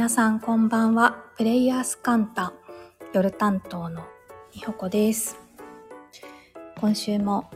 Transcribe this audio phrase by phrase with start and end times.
[0.00, 1.26] 皆さんこんばんは。
[1.36, 2.54] プレイヤースカンタ
[3.12, 4.02] 夜担当の
[4.54, 5.38] みほこです。
[6.80, 7.50] 今週も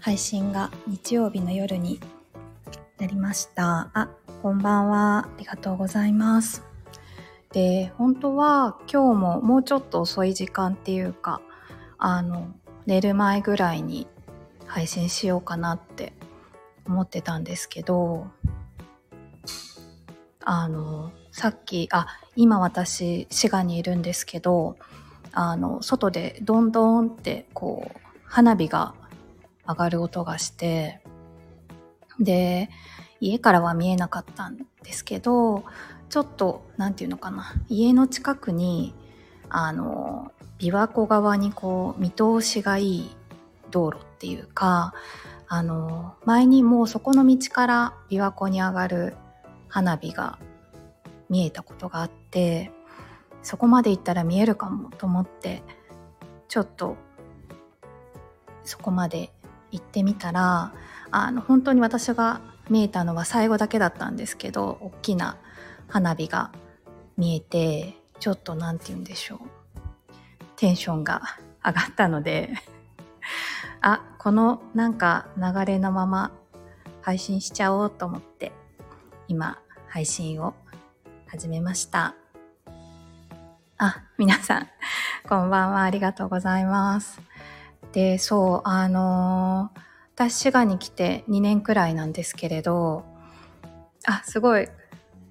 [0.00, 2.00] 配信が日曜日の夜に
[2.98, 3.90] なりました。
[3.92, 4.08] あ
[4.42, 5.26] こんばんは。
[5.26, 6.64] ありがとうございます。
[7.52, 11.42] で本当は今日ももうちょっと遅い時間っていうか
[11.98, 12.54] あの
[12.86, 14.06] 寝る前ぐらいに
[14.64, 16.14] 配信しようかなって
[16.86, 18.28] 思ってたんですけど
[20.40, 24.76] あのさっきあ今私滋賀にいるんですけど
[25.32, 28.94] あの外でどんどんってこう花火が
[29.66, 31.00] 上がる音がして
[32.20, 32.68] で
[33.20, 35.64] 家からは見えなかったんですけど
[36.10, 38.94] ちょっと何て言うのかな家の近くに
[39.48, 43.16] あの琵琶湖側にこう見通しがいい
[43.70, 44.92] 道路っていうか
[45.48, 49.16] あの前にもうそこの道から琵琶湖に上がる
[49.68, 50.38] 花火が
[51.32, 52.70] 見えたことがあって
[53.42, 55.62] そこまで行ったら見えるかもと思って
[56.46, 56.96] ちょっと
[58.64, 59.32] そこまで
[59.70, 60.74] 行ってみたら
[61.10, 65.38] あの本当に私が見えたのは最後だけだったんですけど大きな
[65.88, 66.52] 花火が
[67.16, 69.38] 見えてちょっと何て言うんでしょう。
[70.56, 71.22] テンションが
[71.64, 72.50] 上がったので
[73.80, 76.30] あこのなんか流れのまま
[77.00, 78.52] 配信しちゃおうと思って
[79.28, 80.54] 今配信を
[81.32, 82.14] 始めました。
[83.78, 84.68] あ、皆さん、
[85.26, 85.80] こんばんは。
[85.80, 87.22] ありがとうございます。
[87.92, 89.80] で、そう、あのー、
[90.14, 93.06] 私、滋賀に来て2年くらいなんですけれど、
[94.06, 94.68] あ、すごい、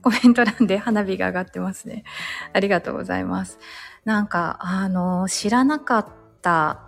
[0.02, 2.04] コメント欄で花火が上がってますね。
[2.52, 3.60] ありがとうございます。
[4.04, 6.08] なんか、あのー、知らなかっ
[6.42, 6.80] た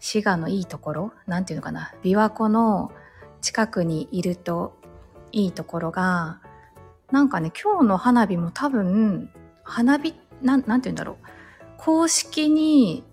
[0.00, 2.92] 滋賀のいいところ、なんていうのかな、琵琶湖の
[3.42, 4.80] 近くにいると
[5.32, 6.40] いいところが、
[7.12, 9.30] なんかね今日の花火も多分
[9.62, 11.26] 花火なんなんて言うんだろう。
[11.76, 13.04] 公式に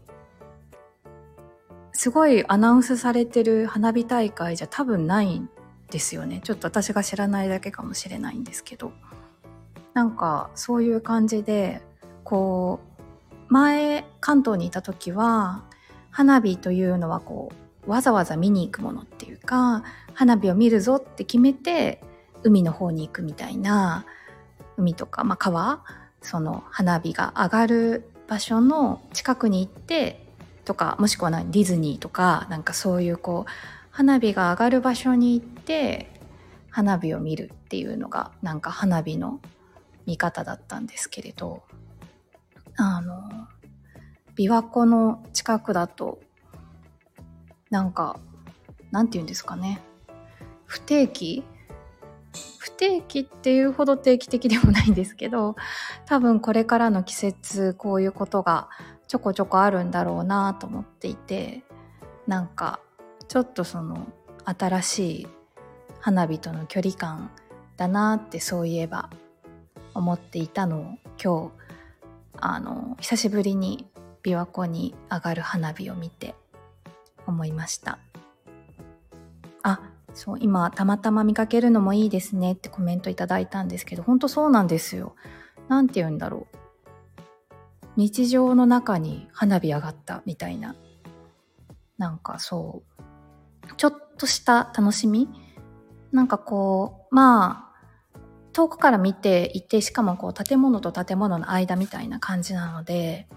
[1.91, 5.49] すごいアナウンスされてる花火大会じゃ多分ないん
[5.91, 6.39] ですよね。
[6.43, 8.93] ちょっと私が知らないだけかもしれないんですけど。
[9.93, 11.81] なんかそういう感じで
[12.23, 12.79] こ
[13.49, 15.65] う前関東にいた時は
[16.09, 17.51] 花火というのはこ
[17.85, 19.83] うわざわざ見に行くものっていうか
[20.13, 22.01] 花火を見るぞって決めて
[22.43, 24.05] 海の方に行くみたいな
[24.77, 25.83] 海とか、まあ、川
[26.21, 30.25] その花火が上がる場所の近くに行って
[30.65, 33.51] とかもしくはディズニーとかなんかそういうこう
[33.89, 36.11] 花火が上がる場所に行って
[36.69, 39.39] 花火を見るっていうのがなんか花火の
[40.05, 41.63] 見方だったんですけれど
[42.77, 43.47] あの
[44.37, 46.19] 琵琶湖の近くだと
[47.69, 48.19] なんか
[48.91, 49.81] なんて言うんですかね。
[50.65, 51.43] 不定期
[52.59, 55.55] 不定期っていうほど定期的でもないんですけど
[56.05, 58.69] 多分これからの季節こういうことが
[59.07, 61.63] ちょこちょこあるんだろうなと思っていて
[62.27, 62.79] なんか
[63.27, 64.07] ちょっとその
[64.45, 65.27] 新しい
[65.99, 67.31] 花火との距離感
[67.77, 69.09] だなってそういえば
[69.93, 70.83] 思っていたのを
[71.21, 71.51] 今日
[72.37, 73.87] あの久しぶりに
[74.23, 76.35] 琵琶湖に上がる花火を見て
[77.25, 77.99] 思いました。
[79.61, 79.81] あ
[80.13, 85.15] そう今たまたま見かけるのもいいですねってコメントいただいたんですけど本当そうなんですよ。
[85.67, 86.57] 何て言うんだろう。
[87.95, 90.75] 日常の中に花火上がったみたいな。
[91.97, 92.83] なんかそ
[93.67, 93.73] う。
[93.77, 95.29] ちょっとした楽しみ？
[96.11, 97.79] なんかこうまあ
[98.51, 103.27] 遠くから見ていてしかもこう建物と建物の間みたいな感じなので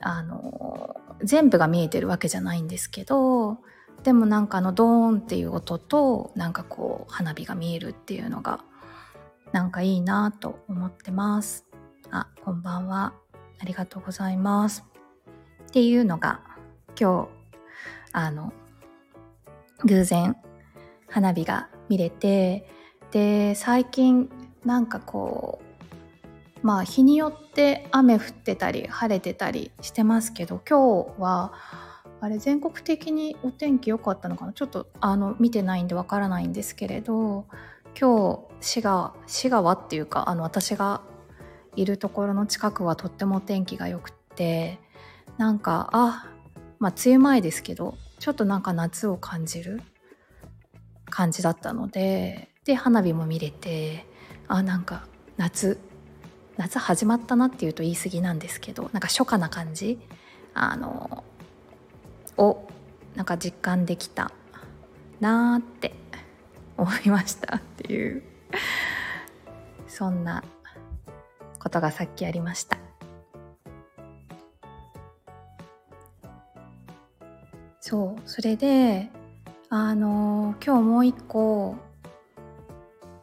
[0.00, 3.58] あの全部が見えてるわけじゃないんですけど
[4.02, 8.60] でもなんかあのドーンっていう音となんかこう花火が見えるっていうのが
[9.52, 11.66] なんかいいなと思ってます。
[12.10, 13.12] あ、こんばんは。
[13.58, 14.84] ありがとうございます。
[15.68, 16.40] っていうのが
[16.98, 17.28] 今日
[18.12, 18.52] あの
[19.84, 20.36] 偶然
[21.08, 22.66] 花火が見れて
[23.10, 24.30] で最近
[24.64, 25.60] なんかこ
[26.62, 31.52] うまあ日によって雨降ってたり晴れてたりしてますけど今日は
[32.20, 34.52] あれ全国的にお天気良かったのかな？
[34.52, 37.46] ちょっとあの見てないんでわからないんですけれど
[37.98, 41.00] 今日滋賀滋賀はっていうかあの私が
[41.76, 44.78] いるところの近くはとっても天気が良くて
[45.38, 46.28] なんかあ
[46.78, 49.80] まあ梅雨前ですけどちょっとなんか夏を感じる
[51.08, 54.04] 感じだったのでで花火も見れて
[54.46, 55.06] あなんか
[55.38, 55.80] 夏
[56.58, 59.98] 夏始まったなっていうと言い過ぎなんですけどなんか初夏な感じ？
[60.52, 61.24] あの
[62.40, 62.66] を
[63.14, 64.32] なんか実感できた
[65.20, 65.94] なーって
[66.76, 68.22] 思いましたっていう
[69.86, 70.42] そんな
[71.58, 72.78] ことがさっきありました。
[77.80, 79.10] そう、それで、
[79.68, 81.76] あの、今日もう一個、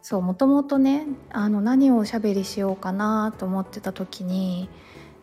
[0.02, 4.70] そう、もともとね、あの、何をおしゃべりしようかなと思ってた時に、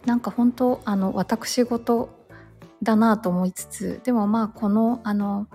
[0.06, 2.08] なんか本当、あの、私事
[2.84, 5.48] だなと思いつつ、でもまあ、この、あの、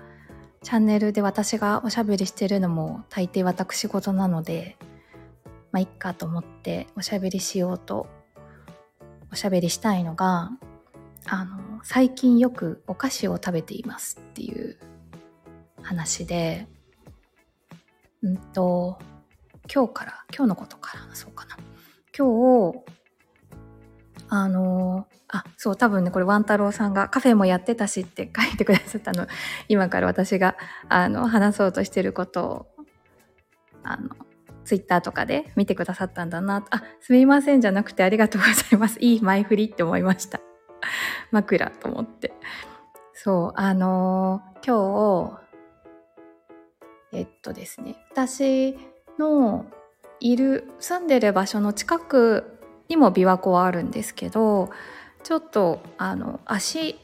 [0.61, 4.77] チャンネルで私がおしゃべりしてるのも大抵私事なので、
[5.71, 8.07] まあ、いっかと思っておしゃべりしようと、
[9.31, 10.51] おしゃべりしたいのが、
[11.25, 14.77] あの、最近よくお菓子を食べていますっていう
[15.81, 16.67] 話で、
[18.21, 18.99] うんと、
[19.73, 21.57] 今日から、今日のことからそうかな。
[22.17, 22.83] 今日、
[24.29, 29.27] あの、あ、そう、多分ね、これ、ワン太郎さんがカフェもやってたしって書いてくださったの、
[29.67, 30.55] 今から私が、
[30.87, 32.67] あの、話そうとしてることを、
[33.83, 34.09] あの、
[34.65, 38.99] ツイッターとかで見てくださったんだな、あ、すみませんじゃなくてありがとうございます。
[39.01, 40.39] いい前振りって思いました。
[41.31, 42.33] 枕と思って。
[43.13, 45.39] そう、あのー、今
[47.11, 48.77] 日、えっとですね、私
[49.17, 49.65] の
[50.19, 52.58] いる、住んでる場所の近く
[52.89, 54.69] にも琵琶湖はあるんですけど、
[55.23, 56.95] ちょっと、あの、足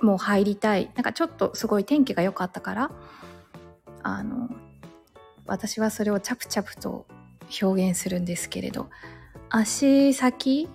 [0.00, 0.90] も入りたい。
[0.94, 2.90] なんかちょっとすごい天気が良かったから、
[4.02, 4.48] あの、
[5.46, 7.06] 私はそれをチャプチャプと
[7.62, 8.88] 表現するんですけれど、
[9.50, 10.68] 足先、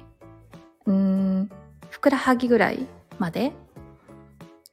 [0.86, 1.50] うん、
[1.90, 2.88] ふくらはぎぐらい
[3.20, 3.54] まで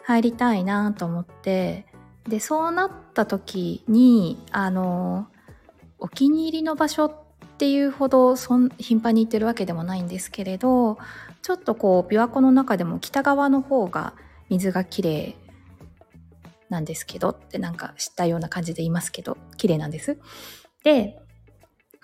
[0.02, 1.86] 入りたいなと思って
[2.26, 5.28] でそうなった時にあの
[5.98, 7.14] お気に入りの場所
[7.60, 10.96] っていうほどそん頻繁に行ってるわけでもないんですけれど
[11.42, 14.14] ちょっとこう琵琶湖の中でも北側の方が
[14.48, 15.34] 水がきれい
[16.70, 20.16] なんですけどってなんか知ったような感じで言いますけど綺麗なんです。
[20.84, 21.18] で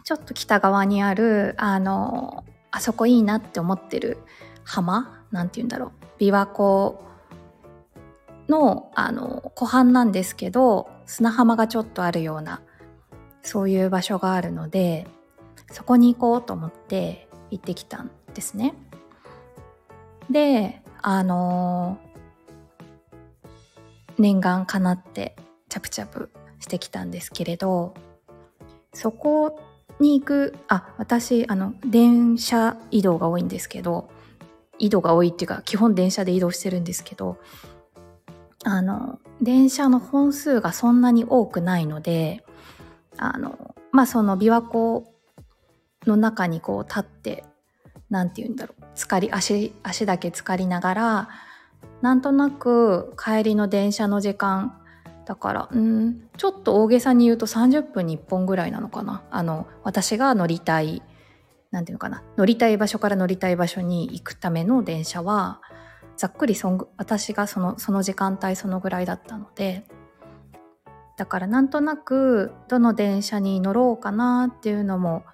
[0.04, 4.18] ちょっと北側にあるあのあそこいいなって思ってる
[4.62, 7.02] 浜なんて言うんだろう琵琶湖
[8.50, 12.60] のあの湖畔なんですけど砂浜がちょっとあるような
[13.40, 15.06] そういう場所があるので
[15.70, 18.74] そこに行こうと思って行ってきたんですね。
[20.30, 21.98] であの
[24.18, 25.36] 念願かなって
[25.68, 27.94] チャプチャプしてきたんですけれど
[28.92, 29.60] そこ
[30.00, 34.10] に行くあ私あの電車移動が多いんですけど
[34.78, 37.38] 移動が多いっていうか基本電車で移動してるんですけど
[38.64, 42.44] あの電車の本数がそんなに多くないので
[43.16, 45.15] あのまあその琵琶湖
[46.06, 47.44] の中にこう立って
[48.10, 48.84] 何て言うんだろう。
[48.94, 51.28] 浸かり足足だけ浸かりながら
[52.02, 54.78] なんとなく帰りの電車の時間
[55.26, 59.22] だからうんちょっと大げさに言うと30分に1本ぐらいなのかな。
[59.30, 61.02] あの私が乗りたい
[61.70, 62.22] 何て言うのかな。
[62.36, 65.60] 乗りたい場所から乗りたい場所に行くための電車は
[66.16, 69.86] ざっくりそん私がそのその時間帯そのぐらいだったので
[71.16, 75.24] だからなんとなくどの電車に乗ろうかなっていうのも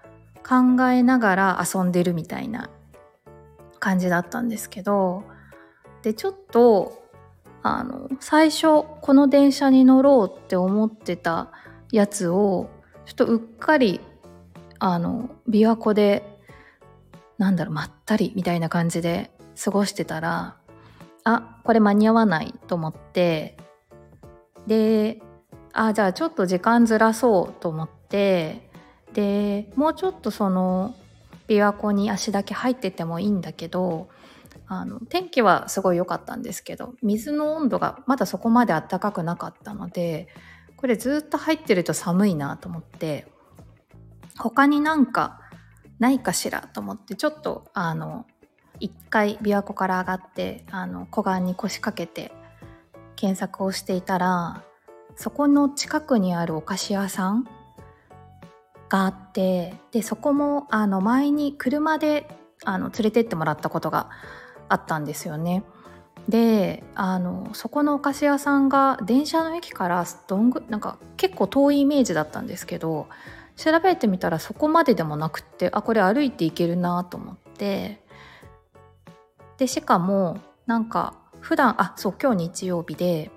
[0.46, 2.70] 考えながら遊んでるみたいな
[3.78, 5.24] 感じだったんですけど
[6.02, 7.02] でちょっと
[7.62, 11.50] あの最初この電車に乗ろうって思ってた
[11.92, 12.68] やつを
[13.06, 14.00] ちょっとうっかり
[14.78, 16.38] あの琵琶湖で
[17.38, 19.30] なんだろうまったりみたいな感じで
[19.62, 20.56] 過ごしてたら
[21.24, 23.56] あこれ間に合わないと思って
[24.66, 25.20] で
[25.72, 28.70] あじゃあちょっと時間ずらそうと思って
[29.14, 30.94] でもうちょっとその
[31.48, 34.08] 琵琶湖に足だけ入っててもいいんだけど
[34.66, 40.28] あの天気はすごい良かったんですけど水の温度がまだそこまで暖かくなかったので
[40.76, 43.26] これずっと入ってると寒いなと思って
[44.38, 45.40] 他になんか
[45.98, 48.26] ないかしらと思ってちょっとあの
[48.80, 52.32] 一回琵琶湖から上がってあの湖岸に腰掛けて
[53.14, 54.64] 検索をしていたら
[55.14, 57.46] そこの近くにあるお菓子屋さん
[58.92, 62.28] があってでそこもあの前に車で
[62.62, 64.10] あの連れてってもらったことが
[64.68, 65.64] あったんですよね。
[66.28, 73.08] であのそこのお菓子屋さんが電車の駅からどんぐなんか結構遠いイメージだったんですけど
[73.56, 78.04] 調べてみたらそこまででもなくってあこれ歩いていけるなと思って
[79.56, 83.30] でしかもなんか普段あそう今日日曜日で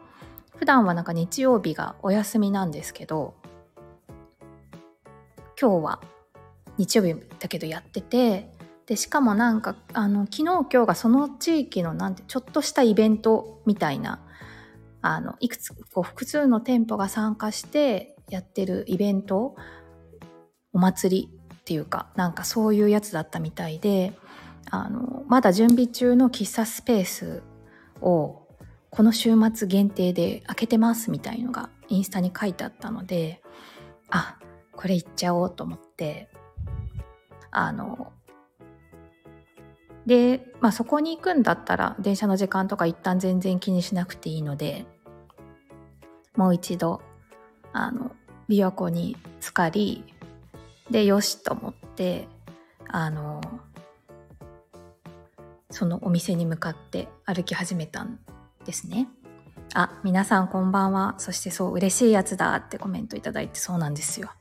[0.57, 3.33] 普段はなんか日曜日がお休みなんですけど
[5.59, 6.01] 今日は
[6.77, 8.49] 日曜日だけどやってて
[8.85, 14.19] でしかもなんかあの昨日今日がその地域のなんてちょっとしたイベントみたいな
[15.01, 19.55] あのいくつこう複数の店舗が参加してやってるイベント
[20.73, 24.13] お祭りっていうかなんかそういうやつだったみたいで
[24.69, 27.43] あのまだ準備中の喫茶スペース
[28.01, 28.47] を
[28.89, 33.41] この週末限定で開けてますみたいのがインスタに書いてあったので
[34.09, 34.37] あ
[34.75, 36.29] これ行っちゃおうと思って
[37.51, 38.11] あの
[40.05, 44.85] で、まあ、そこに行くんだったら電車の時間とか一旦全然気にしなくていいので
[46.35, 47.01] もう一度
[47.73, 48.11] あの
[48.49, 50.03] 琵琶湖に浸かり
[50.91, 52.27] でよしと思って
[52.87, 53.41] あの
[55.71, 58.19] そのお店に向かって歩き始めたん
[58.65, 59.09] ですね。
[59.73, 61.15] あ、皆さんこんばんは。
[61.17, 64.31] そしてそう、嬉しいやつだってコメントいただいてそうなんですよ。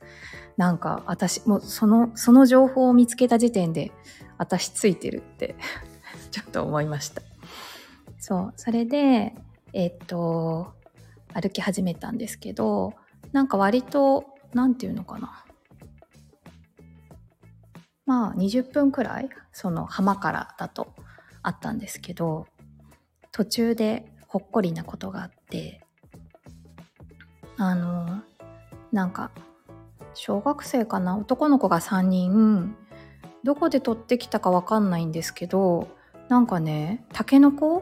[0.57, 3.91] なんか私、もうその、その情報を見つけた時点で
[4.37, 5.55] 私ついてるって
[6.31, 7.21] ちょっと思いました。
[8.19, 9.35] そう、それで、
[9.73, 10.73] えっと、
[11.33, 12.93] 歩き始めたんですけど、
[13.33, 15.45] なんか割と、なんていうのかな。
[18.05, 20.93] まあ20分くらい、その浜からだと
[21.41, 22.47] あったんですけど、
[23.31, 25.79] 途中でほっこりなことがあって
[27.55, 28.21] あの
[28.91, 29.31] なんか
[30.13, 31.17] 小学生かな？
[31.17, 32.75] 男の子が3人
[33.45, 35.87] どこで取ってきたかわかんないんですけど
[36.27, 37.81] なんかねタケノコ？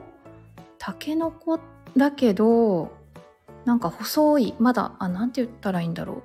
[0.77, 1.59] タケノコ
[1.97, 2.91] だけど
[3.65, 6.23] なんか細いまだあなんて言ったらいいんだろう。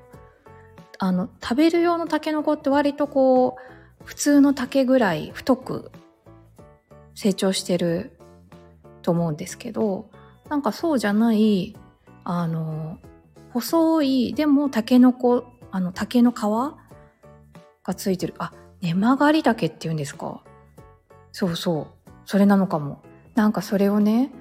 [0.99, 5.90] あの食べる用のタケノコって割とこう普通の竹ぐらい太く
[7.14, 8.18] 成長してる
[9.00, 10.11] と思うんですけど
[10.49, 11.76] なんかそうじゃない
[12.25, 12.99] あの
[13.52, 16.35] 細いでもタケノコあの竹の皮
[17.85, 18.35] がついてる。
[18.38, 20.43] あ根曲がり竹っていうんですか。
[21.33, 22.11] そうそう。
[22.25, 23.02] それなのかも。
[23.35, 24.33] なんかそれをね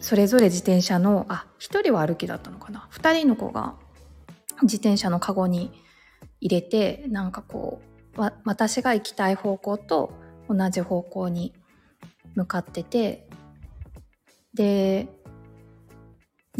[0.00, 2.88] それぞれ自転車のあ1人は歩きだったのかな。
[2.92, 3.74] 2人の子が
[4.62, 5.72] 自転車のカゴに
[6.40, 7.80] 入れてなんかこ
[8.16, 10.12] う私が行きたい方向と
[10.48, 11.54] 同じ方向に
[12.34, 13.28] 向かってて
[14.54, 15.08] で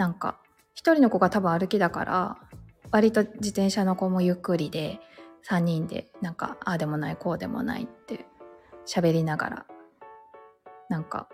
[0.00, 0.38] なんか
[0.72, 2.38] 一人の子が多分歩きだから
[2.90, 4.98] 割と自転車の子もゆっくりで
[5.46, 8.24] 3人でなんかああでもないこうでもないって
[8.86, 9.66] 喋りながら
[10.88, 11.28] なんか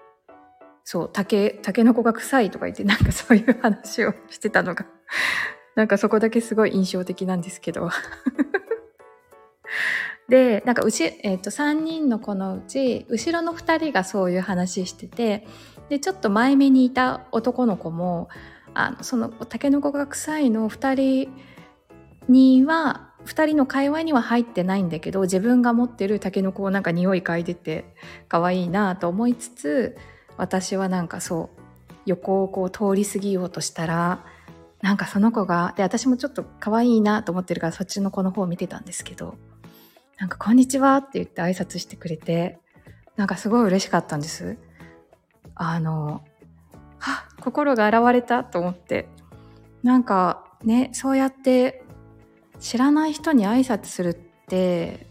[0.83, 4.85] そう竹竹の子が臭いとか言ってなんかそういう話をしてたのが
[5.77, 7.89] なんかそこだけすごい印象的なんですけど。
[10.29, 15.47] でなんかうち、えーと、と3人の子のうち後ろの2人がそういう話してて
[15.89, 18.29] でちょっと前目にいた男の子も
[18.79, 21.33] あのそのタケノコが臭いの2人
[22.29, 27.85] には2人の会話には入ってないんだけど自分が持ってるタケノコをなんか匂い嗅いでて
[28.29, 29.97] 可愛いなと思いつつ
[30.37, 31.61] 私はなんかそう
[32.05, 34.25] 横をこう通り過ぎようとしたら
[34.83, 39.37] なんかその子がで私もちょっと可愛いなと思ってるからそっちの子の方を見てたんですけど
[40.19, 42.61] なんか「こんにちは」って言って挨拶してくれて
[43.17, 44.59] なんかすごい嬉しかったんです。
[45.55, 46.23] あの
[47.07, 49.09] は心が洗われたと思って。
[49.83, 51.85] なんかねそうやって
[52.59, 54.15] 知らない人に挨拶するっ
[54.49, 55.07] て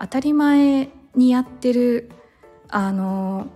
[0.00, 2.10] 当たり前にやってる
[2.68, 3.46] あの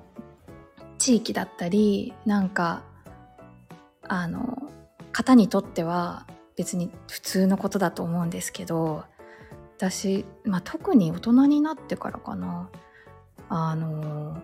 [0.99, 2.85] 地域だったりなんか
[4.07, 4.71] あの
[5.11, 9.03] 方にとっては別に普通のことだと思うんですけど
[9.77, 12.71] 私、まあ、特に大人になってからかな。
[13.49, 14.41] あの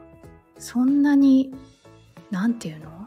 [0.59, 1.55] そんなに
[2.33, 3.07] 何て言うの？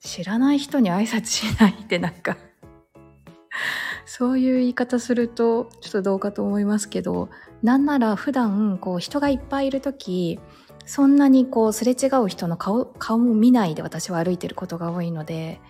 [0.00, 2.36] 知らない人に挨拶しないってなんか。
[4.06, 7.28] そういう言い方するとちょっとどうかと思いますけど
[7.62, 10.40] なんなら普段こう人がいっぱいいる時
[10.84, 15.60] そんなにこうすれ違う人の顔顔も見ないで私は歩いてることが多いので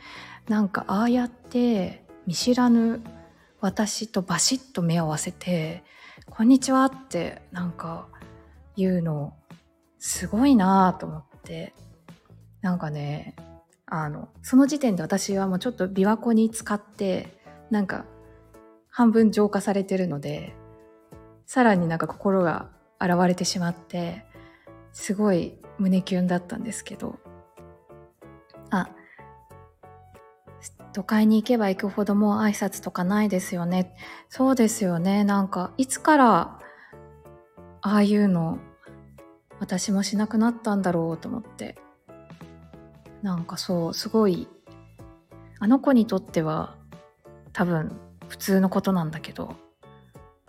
[0.48, 3.02] なんかああやって見知らぬ
[3.60, 5.84] 私とバシッと目を合わせて
[6.30, 8.08] 「こんにちは」ってなんか
[8.76, 9.34] 言うの
[9.98, 11.74] すごいなと思って。
[12.62, 13.34] なんかね
[13.90, 17.36] あのその時点で私はもうちょっと琵琶湖に使って
[17.70, 18.06] なんか
[18.88, 20.54] 半分浄化されてるので
[21.44, 24.24] さらになんか心が洗われてしまって
[24.92, 27.18] すごい胸キュンだったんですけど。
[28.70, 28.88] あ
[30.92, 33.94] 都会に行けば行くほどもう挨拶とかないですよね。
[34.28, 35.24] そうですよね。
[35.24, 36.58] なんかいつから
[37.82, 38.58] ああいうの
[39.60, 41.76] 私もしなくなったんだろうと思って。
[43.22, 44.48] なんかそうすごい
[45.58, 46.74] あの子にとっては
[47.52, 47.98] 多分
[48.28, 49.56] 普通のことなんだけど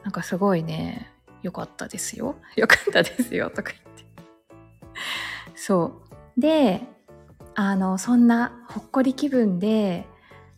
[0.03, 1.11] なんかすごいね
[1.43, 2.35] 良かったですよ。
[2.55, 4.05] 良かったですよとか言って。
[5.55, 6.01] そ
[6.37, 6.39] う。
[6.39, 6.87] で
[7.55, 10.07] あのそんなほっこり気分で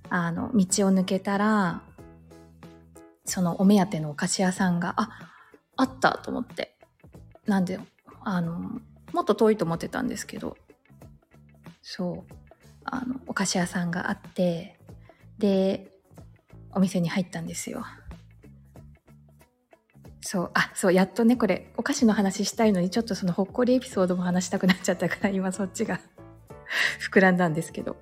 [0.09, 1.81] あの道を抜けたら
[3.25, 5.09] そのお目当てのお菓子屋さんがあ
[5.77, 6.77] あったと思って。
[7.45, 7.79] なんで
[8.23, 8.79] あの
[9.11, 10.57] もっと遠いと思ってたんですけど
[11.83, 12.33] そう。
[12.85, 14.77] あのお菓子屋さんがあって
[15.37, 15.89] で
[16.73, 17.85] お店に入ったんですよ。
[20.21, 20.51] そう。
[20.53, 25.99] あそうやっとねこれお菓子の話したいのにちょっとそのほっこりエピソードも話したくなっちゃったから 今そっちが
[27.11, 27.97] 膨らんだんですけど。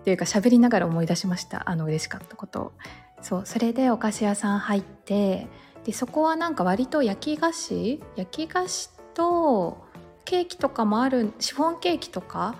[0.00, 1.68] っていうか喋りながら思い出しました。
[1.68, 2.72] あの嬉しかったこと。
[3.20, 3.46] そう。
[3.46, 5.48] それでお菓子屋さん入って
[5.84, 8.02] でそこはなんか割と焼き菓子？
[8.16, 9.84] 焼き菓子と
[10.24, 12.56] ケーキとかもあるシフォンケーキとか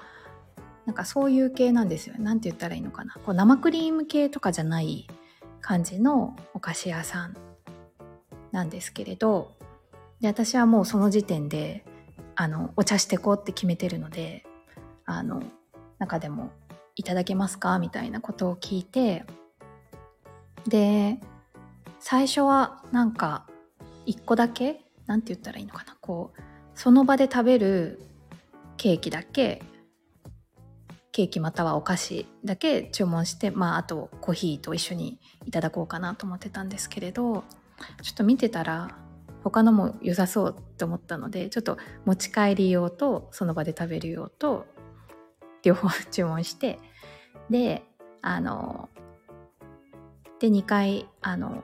[0.87, 2.15] なんかそういう系なんですよ。
[2.19, 3.15] 何て言ったらいいのかな。
[3.15, 5.07] こう生クリーム系とかじゃない
[5.61, 7.37] 感じのお菓子屋さん
[8.51, 9.53] なんですけれど。
[10.21, 11.85] で私はもうその時点で
[12.37, 14.47] あのお茶してこうって決めてるので
[15.05, 15.43] あの
[15.99, 16.51] 中でも
[16.95, 19.25] 「いただけますか?」みたいなことを聞いて。
[20.69, 21.19] で
[21.99, 23.47] 最初はなんか
[24.07, 25.97] 1個だけ何て言ったらいいのかな。
[26.01, 26.41] こう
[26.75, 28.01] その場で食べる
[28.77, 29.63] ケーキだけ
[31.13, 37.45] ケーキまたはお菓子だけ注文してまああとコーヒーと一緒にいただこうかなと思ってたんですけれど
[38.03, 38.97] ちょっと見てたら
[39.45, 41.77] 他のも良さそうって思ったのでちょっと
[42.07, 44.67] 持ち帰り用とその場で食べる用と
[45.63, 46.79] 両方注文して
[47.51, 47.83] で
[48.23, 48.89] あの
[50.41, 51.63] で2階あの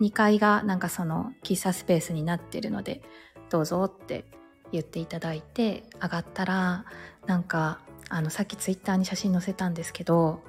[0.00, 3.02] 2階がなんかその喫茶スペースになってるので
[3.50, 4.24] どうぞって
[4.72, 6.84] 言っていただいて上がったら
[7.26, 7.78] なんか
[8.08, 10.40] あのさっきツイッターに写真載せたんですけど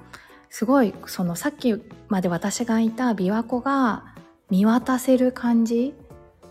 [0.50, 1.74] すごいそのさっき
[2.08, 4.04] まで私がいた琵琶湖が
[4.50, 5.94] 見渡せる感じ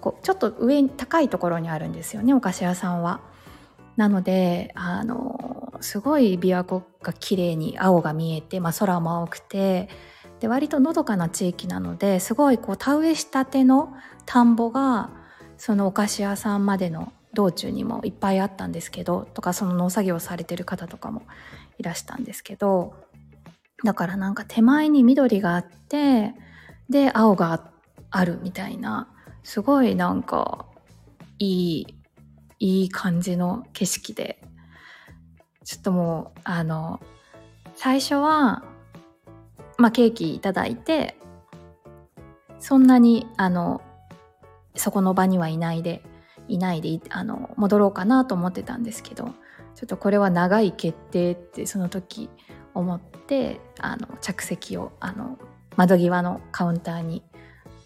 [0.01, 3.21] こうちょっと上に高いところにあるんですよねお菓子屋さんは。
[3.95, 9.89] なのであのすごい琵琶湖が綺麗に青が見えて、まあ、空も青くて
[10.39, 13.93] で割とのどかな地域なのですごいこう田植えしたての
[14.25, 15.09] 田んぼが
[15.57, 21.21] そのお菓子屋さんまでの道中にもいっぱいあったんですけどとかその農作業されてる方とかも
[21.77, 22.95] いらしたんですけど
[23.83, 26.33] だからなんか手前に緑があって
[26.89, 27.69] で青が
[28.09, 29.07] あるみたいな
[29.43, 30.65] すごいなんか
[31.37, 31.95] いい
[32.59, 34.41] いい感じの景色で
[35.63, 36.99] ちょっともうあの
[37.75, 38.63] 最初は
[39.77, 41.17] まあケーキいただいて
[42.59, 43.81] そんなにあの
[44.75, 46.01] そこの場にはいないで
[46.47, 49.25] いないであの戻ろうかなと思ってたんですけど
[49.75, 52.29] ちょっとこれは長い決定ってその時
[52.73, 55.37] 思ってあの着席をあの
[55.75, 57.23] 窓際のカウンターに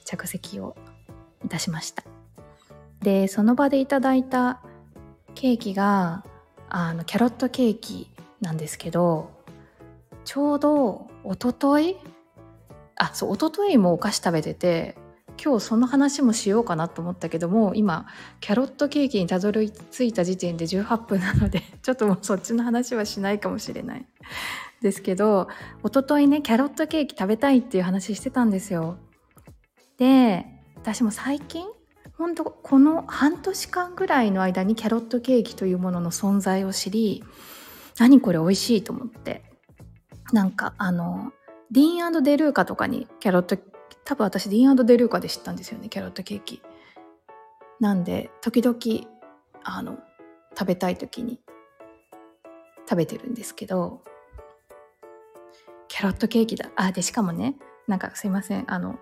[0.06, 0.76] 着席を
[1.45, 2.04] いたしました。
[3.02, 4.62] でその場でいただいた
[5.36, 6.26] ケーキが
[6.69, 9.32] あのキャロットケーキなんですけど
[10.26, 11.98] ちょうどおととい
[12.95, 14.98] あそうおとといもお菓子食べてて
[15.41, 18.08] 今日その話もしようかなと思ったけども今
[18.41, 24.06] キャロットケーキにたどり着いた時点で18分なので ちょっともうそっちの話はしないかもしれない。
[24.82, 25.49] ですけど
[25.84, 28.97] おとといねキャロットケーキ食べたいっていう話してたんですよ。
[29.97, 31.67] で私も最近
[32.17, 37.23] 本当この半年間ぐらいの間にキャロットケーキというものの存在を知り
[37.97, 39.49] 何これ美味しいと思って。
[40.32, 41.32] なんかあの
[41.71, 43.58] ディーンデルーカとかにキャロット
[44.10, 46.63] 多分私ディーンデルーカで知ったんですよねキャロットケーキ。
[47.80, 49.08] なんで時々
[49.63, 50.00] あの
[50.58, 51.39] 食べたい時に
[52.89, 54.02] 食べてるんですけど
[55.88, 56.72] キャロットケーキだ。
[56.76, 57.56] あでしかもね
[57.88, 58.98] なんかすいませんあの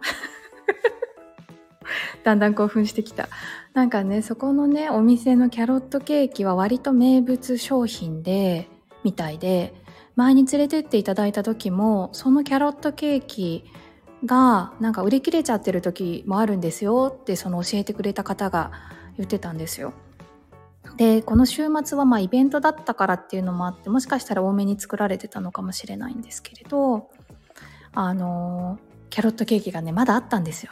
[2.25, 3.29] だんだん興奮してきた。
[3.73, 8.67] なんかねそこのねお店のキャロットケーキは割と名物商品で
[9.05, 9.73] みたいで
[10.17, 13.63] 前に連れてっていただいた時もそのキャロットケーキ
[14.25, 18.71] がなんか売り切れちゃってる時もあるんですよってその教えてくれた方が
[19.17, 19.93] 言ってたんですよ。
[20.95, 27.09] でこの週末はまあイベントだったからっていうのもあってもしかしたら多めに作られてたのかもしれないんですけれど
[27.93, 30.71] あのキャロットケーキがねまだあったんですよ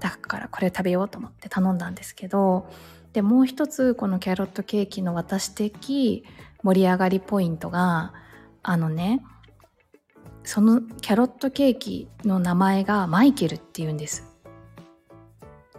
[0.00, 2.68] だからこれ食べようと思って頼んだんですけど
[3.14, 6.24] でもう一つこのキャロットケーキの私的
[6.62, 8.12] 盛り上がりポイントが
[8.62, 9.24] あのね
[10.44, 14.30] そのキャロットケーキの名前がマイケルっていうんです。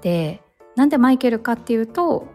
[0.02, 0.42] で
[0.76, 2.28] なんでマイケルかっていうと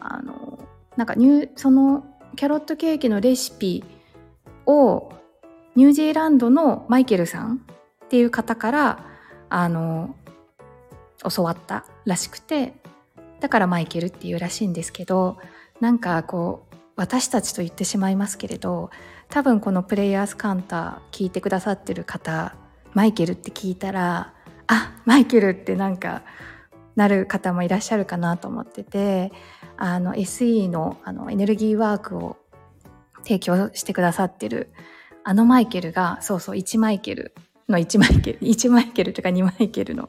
[0.00, 0.58] あの
[0.96, 2.04] なんかニュその
[2.36, 3.84] キャロットケーキのレシピ
[4.66, 5.12] を
[5.76, 7.56] ニュージーランドのマイケルさん
[8.04, 9.06] っていう方から
[9.48, 10.14] あの
[11.34, 12.74] 教わったらしくて
[13.40, 15.38] だからマイケルっていうらしいんですけど
[15.80, 18.90] なんかこう私たちと言ってしまいますけれど
[19.28, 22.54] 多分このプレイヤースカンター聞いてくださってる方
[22.92, 24.32] マイケルって聞いたら
[24.66, 26.22] あマイケルってなんか
[26.96, 29.32] なる方もいらっしゃるかなと思ってて
[29.76, 32.36] あの SE のあのエネルギーワークを
[33.22, 34.70] 提供してくださってる
[35.24, 37.34] あのマイケルがそうそう1マイケル
[37.68, 40.08] の1マイケル 1マイケルとか2マイケルの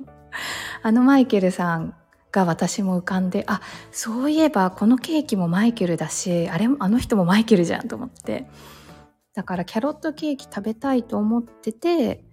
[0.83, 1.95] あのマイケルさん
[2.31, 8.45] が私も浮かんであそういえばこのケーキもマイケルだしあれあの人もマイケルじゃんと思って。
[9.35, 12.23] だからキャロットケーキ食べたいと思ってて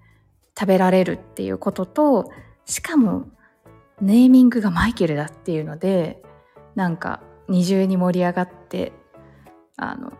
[0.58, 2.30] 食べられるっていうことと
[2.64, 3.26] しかも
[4.00, 6.22] ネーミングがマイケルだっていうので
[6.76, 8.92] なんか二重に盛り上がって
[9.76, 10.12] あの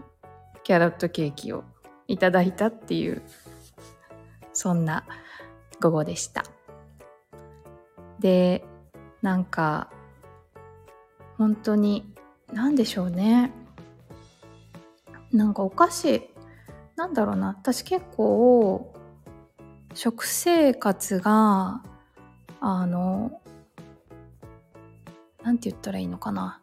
[0.64, 1.64] キャロットケーキを
[2.09, 3.23] いただいたっていう
[4.53, 5.05] そんな
[5.81, 6.45] 午後でした。
[8.18, 8.64] で
[9.23, 9.88] なんか
[11.38, 12.12] 本当に
[12.53, 13.53] 何でしょうね。
[15.33, 16.32] なんかお菓子
[17.03, 17.49] なんだろうな。
[17.49, 18.95] 私結構
[19.93, 21.83] 食生活が
[22.61, 23.41] あの
[25.43, 26.61] なんて言ったらいいのかな。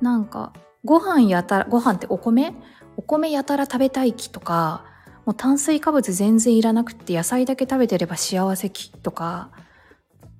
[0.00, 2.54] なんかご飯やたらご飯ってお米？
[2.96, 4.86] お米やたら食べたい気とか
[5.26, 9.50] もう炭水化物全然いらなくって野菜だけ食べてれば幸せ気とか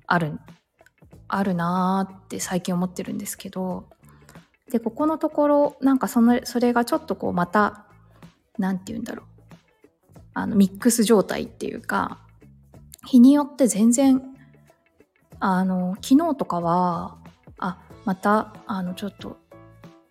[0.07, 0.39] ある
[1.27, 3.87] あるなーって最近思ってるんですけど。
[4.71, 7.85] でここのところなんかそのそれがちょっとこうまた
[8.57, 9.32] 何て言うんだろう。
[10.33, 12.19] あのミックス状態っていうか
[13.05, 14.21] 日によって全然
[15.39, 17.17] あの昨日とかは
[17.57, 19.37] あまたあのちょっと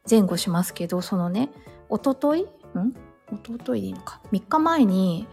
[0.08, 1.50] 前後しますけどそのね
[1.88, 2.46] おとといん？
[3.32, 4.20] おとといでいいのか。
[4.32, 5.26] 3日前に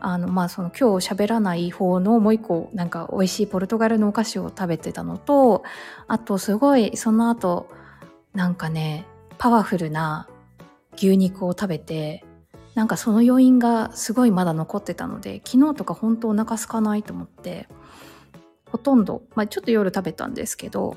[0.00, 5.62] あのまあその今日喋らない方のもう一個なんか美味しいポルトガルのお菓子を食べてたのと
[6.08, 7.68] あとすごいその後
[8.34, 9.06] なんかね
[9.38, 10.28] パワフルな
[10.96, 12.24] 牛肉を食べて
[12.74, 17.68] なんかその余韻がすごいまだ残ってたので昨日とか本当お腹空かないと思って
[18.70, 20.96] ほとんど、まあ、ちょっと夜食べたんですけど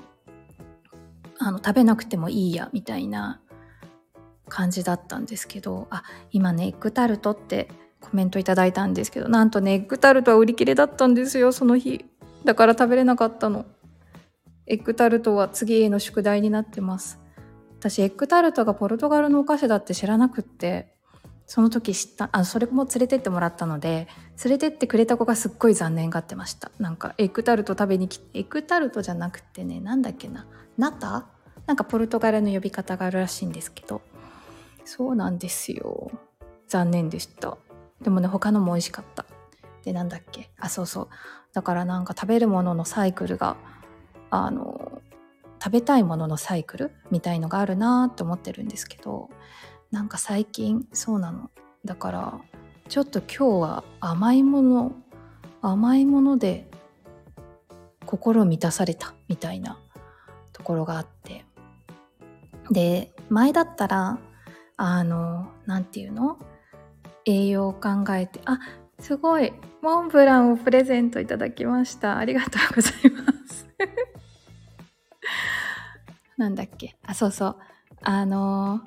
[1.37, 3.41] あの食べなくてもいいやみたいな
[4.47, 7.67] 感じだったんですけどあ今ねエッグタルトって
[7.99, 12.05] コメントいただいたんですけどなんとねエッグタルトは売り切れだったんですよその日。
[12.45, 13.65] だから食べれなかったの。
[14.67, 17.19] エッグタルトは次への宿題になってます。
[17.79, 20.94] 私エッグタルトがポルトガルのお菓子だって知らなくって
[21.47, 24.07] その時知ったあそれも連れてってもらったので
[24.43, 26.71] 連れてってくれた子がすっごい残念がってました。
[26.79, 31.27] なんかエッグタルト食べに来てエッグタルトじゃなくてねなんだっけなナタ？
[31.67, 34.01] なんかポルトガルの呼び方があるらしいんですけど。
[34.85, 36.11] そうなんですよ。
[36.67, 37.57] 残念でした。
[38.01, 39.25] でもね他のも美味しかった。
[39.83, 40.49] でなんだっけ？
[40.59, 41.07] あそうそう。
[41.53, 43.55] だからなんか食べるもののサイクルが
[44.31, 45.01] あの
[45.63, 49.29] 食べたいもののサイクルみたいのがあるなと思ってるんですけど。
[49.91, 51.49] なんか最近そうなの。
[51.85, 52.39] だから
[52.89, 54.95] ちょっと今日は甘いもの
[55.61, 56.69] 甘いもので
[58.05, 59.79] 心満たされたみたいな
[60.53, 61.45] ところがあって。
[62.71, 64.19] で前だったら
[64.77, 66.37] あの何て言うの？
[67.25, 68.59] 栄養を考えてあ
[68.99, 72.17] すごいモンブランをプレゼントいただきました。
[72.17, 73.67] ありがとうございます。
[76.37, 76.97] なんだっけ？
[77.03, 77.57] あそうそう。
[78.01, 78.81] あの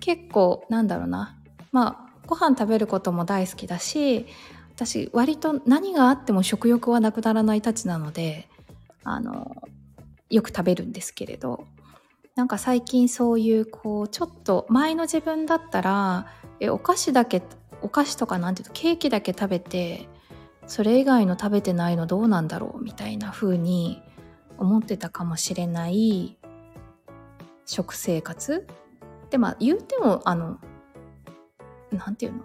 [0.00, 1.36] 結構なんだろうな。
[1.72, 4.26] まあご飯食べることも大好きだし
[4.74, 8.48] 私割と何があっても食欲はなくならないたちなので
[9.04, 9.56] あの
[10.28, 11.66] よく食べるんですけれど。
[12.36, 16.26] なんか最近そういうこうちょっと前の自分だったら
[16.58, 17.42] えお菓子だけ
[17.82, 20.08] お菓子とかなんていうとケーキだけ食べて
[20.66, 24.00] それ以外の食べてないのどうなんだろうみたいな風に
[24.56, 26.38] 思ってたかもしれない
[27.66, 28.66] 食生活
[29.30, 30.58] でまあ言うてもあの
[31.92, 32.44] 何て言うの？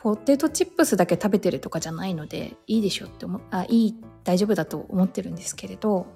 [0.00, 6.06] ポテトチップスだけ食べてるとかじゃないのでいいでしょって思あいい大丈夫だと思ってるんですけれど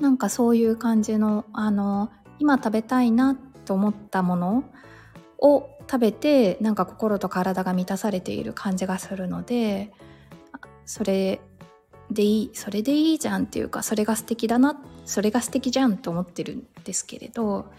[0.00, 4.64] なんかそういう感じのあの今食べたいなと思ったもの
[5.38, 9.92] を食べてなんか心と体が満たされている感じがするので
[10.86, 11.40] それ
[12.10, 17.70] でいいそれでいいじゃんっていうかそれが素敵だなそれが素敵じゃんと思ってるんですけれど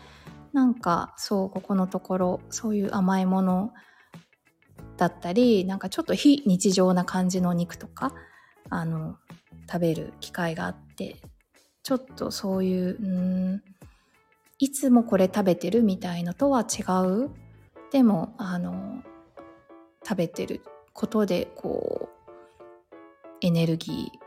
[0.53, 3.73] なんかそうここのところそういう甘いもの
[4.97, 8.13] だったりなんかちょっと非日常な感じの肉とか
[8.69, 9.17] あの
[9.69, 11.17] 食べる機会があって
[11.83, 13.07] ちょっとそういうう
[13.55, 13.63] ん
[14.59, 17.31] いつもこれ食べてるみたいのとは違う
[17.91, 19.01] でもあの
[20.07, 20.61] 食べてる
[20.93, 22.11] ことでこう
[23.41, 24.20] エネルギー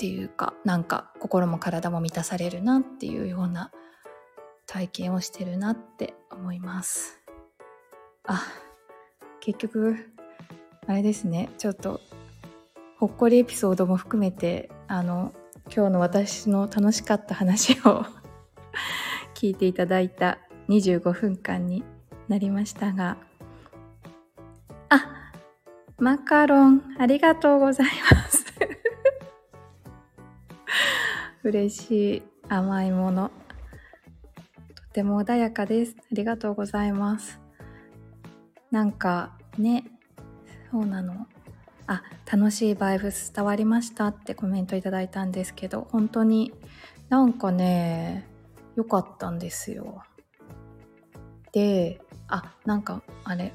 [0.00, 3.70] っていうかなんか心も体も満たされるなっていうような
[4.66, 7.20] 体験をしてるなって思います。
[8.24, 8.42] あ
[9.40, 9.96] 結局
[10.86, 11.50] あれですね。
[11.58, 12.00] ちょっと
[12.96, 15.34] ほっこりエピソードも含めてあの
[15.66, 18.06] 今日の私の楽しかった話を
[19.36, 20.38] 聞いていただいた
[20.70, 21.84] 25分間に
[22.26, 23.18] なりましたが
[24.88, 25.30] あ
[25.98, 28.19] マカロンありがとうございます。
[31.42, 33.30] 嬉しい甘いもの。
[34.74, 35.96] とても穏やかです。
[35.98, 37.40] ありがとうございます。
[38.70, 39.84] なんかね
[40.70, 41.26] そうなの。
[41.86, 44.08] あ楽しいバイブス伝わりました。
[44.08, 46.52] ってコメントいただいたんですけど本当に
[47.08, 48.28] なんかね
[48.76, 50.02] 良かったんですよ。
[51.52, 53.54] であなんかあれ。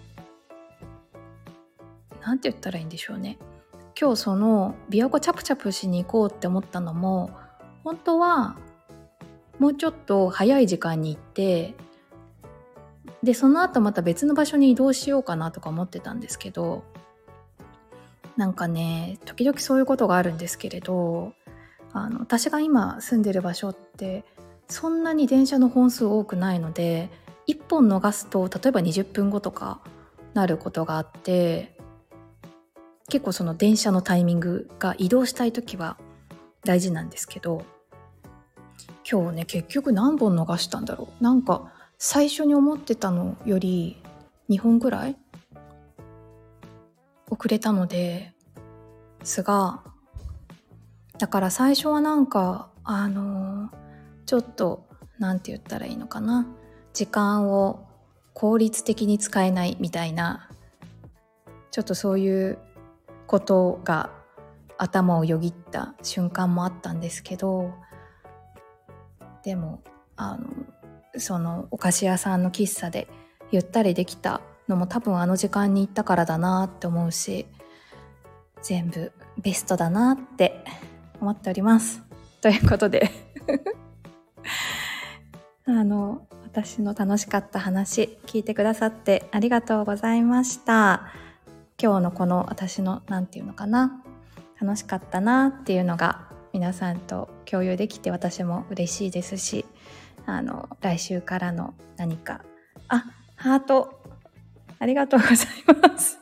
[2.22, 3.38] なんて言ったらいいんでしょうね。
[4.00, 7.30] 今日その琵琶湖チャプチャプしに行こうって思ったのも
[7.86, 8.58] 本当は
[9.60, 11.76] もうちょっと早い時間に行って
[13.24, 16.84] でその後また別の場所に移動しようかなとか思ってたんですけど
[18.38, 21.34] なんかね時々そういうことがあるんですけれど
[21.94, 24.26] あの私が今住んでる場所って
[24.68, 27.10] そんなに電車の本数多くないので
[27.48, 29.80] 1本逃すと例えば20分後とか
[30.34, 31.78] なることがあって
[33.10, 35.98] 結構その電車のタイミングが移動したい時は
[36.64, 37.64] 大事なんですけど
[39.10, 41.24] 今日ね結局何本逃したんだろう。
[41.24, 44.02] なんか最初に思ってたのより
[44.50, 45.16] 2本ぐらい
[47.30, 48.34] 遅れたので
[49.24, 49.82] すが
[51.18, 53.70] だから最初はなんかあの
[54.26, 54.86] ちょっと
[55.18, 56.48] 何て言ったらいいのかな。
[56.94, 57.86] 時間を
[58.34, 60.50] 効率的に使えないみたいな
[61.72, 62.58] ちょっとそういう
[63.28, 64.12] ことが
[64.78, 67.74] 頭をよぎった瞬間もあったんですけど
[69.46, 69.80] でも
[70.18, 70.48] あの
[71.18, 73.08] そのお菓子屋さんの喫茶で
[73.52, 77.46] ゆったりできたのも多分あの時間に行ったからだなって思うし
[78.64, 80.66] 全部ベストだなって
[81.22, 82.02] 思っております。
[82.42, 83.12] ということで
[85.68, 91.08] あの私の楽しかった話聞いてくださってありがとうございました。
[91.82, 94.02] 今日のこの私の何て言うのかな
[94.60, 99.66] 楽しかったなっていうのが皆さんと共有できて私も嬉しいですし
[100.26, 102.46] あの来週からの何か。
[102.88, 103.04] あ
[103.36, 104.02] ハート。
[104.80, 105.38] ありがとうござい
[105.82, 106.18] ます。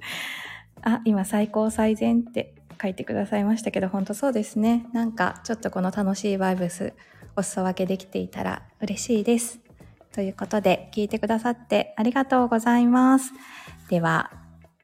[0.84, 4.84] あ今最高最善って書いてくださいましたけど本当そうですね。
[4.92, 6.92] なんかちょっとこの楽しいバイブス
[7.34, 9.58] お裾分けできていたら嬉しいです。
[10.12, 13.32] ということで聞いてくださってありがとうございます。
[13.88, 14.30] では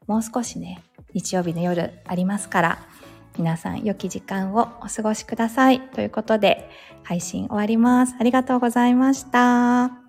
[0.07, 2.79] もう少しね日曜日の夜ありますから
[3.39, 6.69] 皆さん良き時間をお過ごしくださいということで
[7.03, 10.06] 配信終わりますありがとうございました。